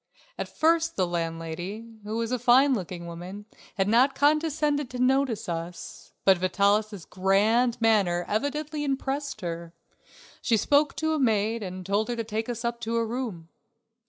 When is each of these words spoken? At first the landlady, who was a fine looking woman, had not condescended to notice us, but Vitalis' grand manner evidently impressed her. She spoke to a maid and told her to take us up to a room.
At 0.35 0.49
first 0.49 0.95
the 0.95 1.05
landlady, 1.05 1.85
who 2.03 2.17
was 2.17 2.31
a 2.31 2.39
fine 2.39 2.73
looking 2.73 3.05
woman, 3.05 3.45
had 3.77 3.87
not 3.87 4.15
condescended 4.15 4.89
to 4.89 4.97
notice 4.97 5.47
us, 5.47 6.11
but 6.25 6.39
Vitalis' 6.39 7.05
grand 7.05 7.79
manner 7.79 8.25
evidently 8.27 8.83
impressed 8.83 9.41
her. 9.41 9.73
She 10.41 10.57
spoke 10.57 10.95
to 10.95 11.13
a 11.13 11.19
maid 11.19 11.61
and 11.61 11.85
told 11.85 12.07
her 12.09 12.15
to 12.15 12.23
take 12.23 12.49
us 12.49 12.65
up 12.65 12.79
to 12.81 12.95
a 12.97 13.05
room. 13.05 13.49